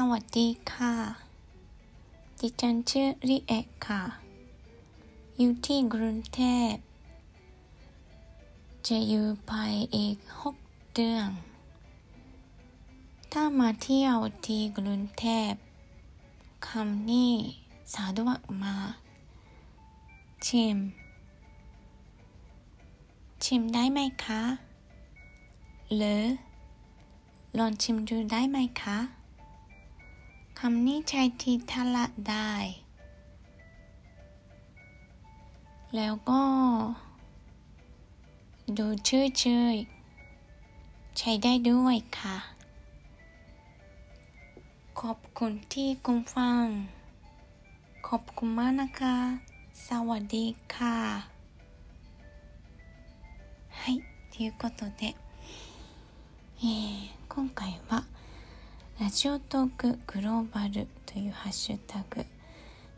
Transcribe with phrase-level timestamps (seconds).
[0.00, 0.94] สวัสดีค่ะ
[2.40, 4.02] ดิฉันชื่อริเอะค่ะ
[5.38, 6.72] อยู่ที่กรุงเทพ
[8.88, 9.52] จะอยู่ไป
[9.96, 10.56] อีกหก
[10.94, 11.30] เดือน
[13.32, 15.52] ถ้ามาเที่ยวที่กรุงเทพ
[16.68, 17.32] คำนี้
[17.94, 18.92] สะดวกมาก
[20.46, 20.78] ชิม
[23.44, 24.42] ชิมได้ไหมคะ
[25.96, 26.22] หรือ
[27.58, 28.98] ลองชิมดูได้ไหมคะ
[30.59, 32.53] คำนี้ใช้ที่ทละได้
[35.95, 36.41] แล้วก็
[38.77, 39.65] ดูชื่อชื่อ
[41.17, 42.37] ใช้ได้ด้วยค่ะ
[44.99, 46.65] ขอบคุณที่คุณฟัง
[48.07, 49.17] ขอบคุณมากนะคะ
[49.87, 50.45] สวัสดี
[50.75, 50.97] ค่ะ
[53.79, 53.93] はい
[54.31, 55.01] ということで、
[56.61, 58.03] えー今回は
[58.98, 62.24] ラジオトークグローバルというハッシュタグ、え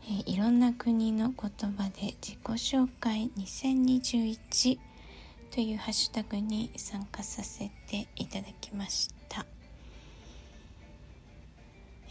[0.05, 4.79] ーいろんな国の言葉で自己紹介2021
[5.53, 9.45] というハッシュタグに参加させていただきました。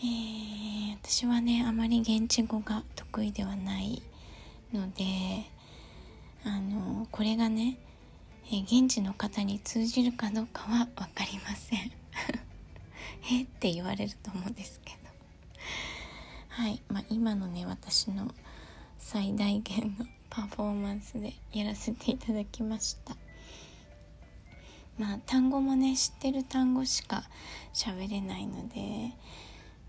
[0.01, 4.03] えー私はねあまり現地語が得意ではない
[4.75, 5.05] ので
[6.45, 7.79] あのこれがね、
[8.53, 11.91] えー現地の方に通じるかどうかは分かりません
[13.31, 14.99] えって言われると思うんですけど。
[16.49, 18.35] はい、まあ、今のね私の
[18.99, 23.17] 最大限のパフォーマンスでやらせていただきました。
[24.99, 27.23] まあ単語もね知ってる単語しか
[27.73, 29.13] 喋れないので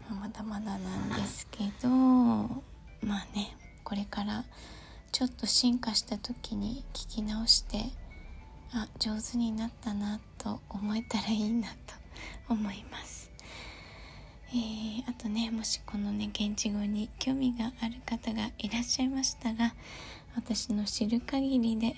[0.08, 4.44] まあまだまだなんですけどまあねこれから
[5.12, 7.86] ちょっと進化した時に聞き直して
[8.72, 11.96] あ上手になったなと思えたらいいなと
[12.50, 13.19] 思います。
[14.52, 19.74] えーあとねもしこのね現地語に興味がある方がいらっしゃいましたら
[20.36, 21.96] 私の知る限りで、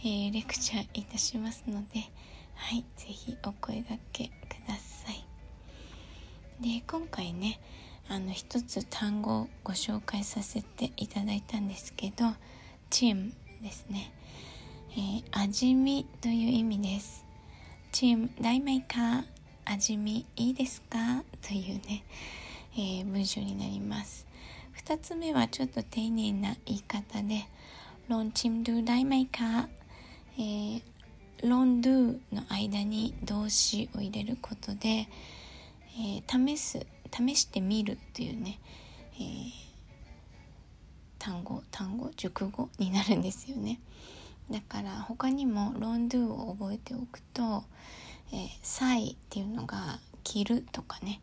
[0.00, 2.00] えーレクチャーいたしますので
[2.54, 4.30] はい是非お声掛けく
[4.68, 5.24] ださい。
[6.60, 7.60] で今回ね
[8.08, 12.34] あの一つ単語をご紹介させていただいたんですけど
[12.90, 13.32] チーム
[13.62, 14.12] ですね、
[14.92, 17.24] えー味見という意味です。
[17.92, 19.24] チーム大枚か？
[19.64, 21.24] 味見いいですか？
[21.42, 22.04] というね、
[22.74, 24.26] えー文章になります。
[24.84, 27.46] 2つ目はちょっと丁寧な言い方で
[28.08, 29.68] ロンチムドゥ大枚か、
[30.36, 30.82] えー
[31.42, 35.08] ロンドゥの間に動詞を入れることで、
[35.98, 38.58] えー試す試してみるというね、
[39.16, 39.64] えー
[41.18, 43.80] 単語単語熟語になるんですよね。
[44.50, 47.64] だから他にもロンドゥを覚えておくと
[48.32, 51.20] 「えー、サイ」っていうのが「着る」とかね、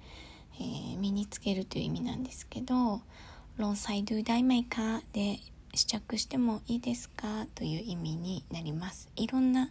[0.59, 3.01] えー身につけるという意味なんですけど
[3.57, 5.39] 「ロンサイドゥダイマイカ」で
[5.73, 7.47] 試着してもいいですか？
[7.55, 9.09] という意味になります。
[9.15, 9.69] いろんな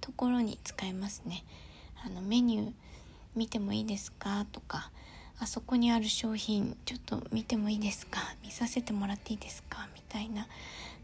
[0.00, 1.44] ところに使えますね。
[2.04, 2.72] あのメニュー
[3.34, 4.46] 見てもいいですか？
[4.52, 4.90] とか
[5.38, 8.20] あそこにある商品ちょっと見てもいいですか？
[8.44, 9.88] 見させてもらっていいですか？
[9.94, 10.46] みたいな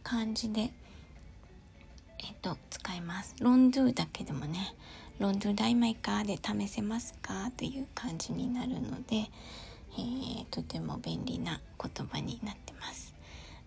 [0.03, 0.71] 感じで
[2.45, 3.35] と使います。
[3.41, 4.75] ロンドゥだけでもね
[5.19, 13.15] ロンドゥダイマイカーで試せますかという感じになるので、えーとても便利な言葉になってます。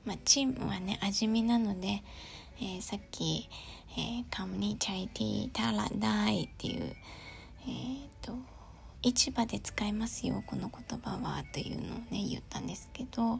[0.05, 2.03] まあチームはね味見なので、
[2.59, 3.49] えーさっき、
[3.97, 8.33] えーカムニチャイティータラダイっていうえーと
[9.01, 13.37] 市場で使いますよこの言葉はというのをね言ったんですけど、は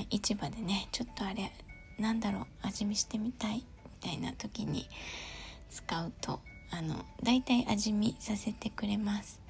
[0.00, 1.52] い、市場でねちょっとあれ
[2.00, 3.64] なんだろう味見してみたい
[4.00, 4.88] たいな時に
[5.70, 9.40] 使うとあの大体味見させてくれます。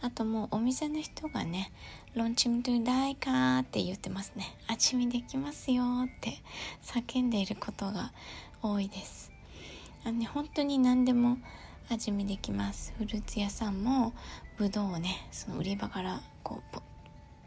[0.00, 1.72] あともうお店の人がね
[2.14, 6.42] 「ロンチムドゥダイカー」って言ってますね味見できますよって
[6.82, 8.12] 叫んでいることが
[8.60, 9.32] 多いです。
[10.04, 11.38] あのね本当に何でも
[11.88, 12.92] 味見できます。
[12.98, 14.12] フルーツ屋さんも
[14.58, 16.82] ぶどうをねその売り場からこうポ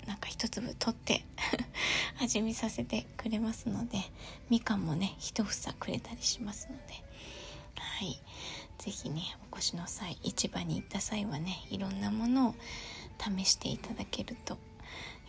[0.07, 1.23] なんか一粒取って
[2.19, 3.99] 味見させてくれますので
[4.49, 6.93] みかんもね一房くれたりしますので。
[7.75, 8.19] はい。
[8.77, 12.55] 是非ねお越しの際市場に行った際はねいろんなものを
[13.19, 14.57] 試していただけると、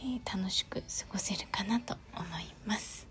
[0.00, 3.06] えー楽しく過ごせるかなと思います。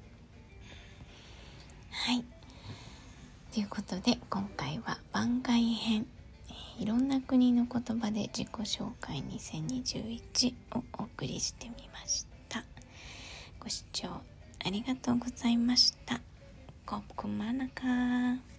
[1.91, 2.23] はい。
[3.53, 6.07] ということで今回は番外編
[6.79, 12.63] いろんな国の言葉で自己紹介2021をお送りしてみました。
[13.59, 14.09] ご視聴
[14.63, 16.21] ありがとうございました。
[16.85, 18.56] コップマナカ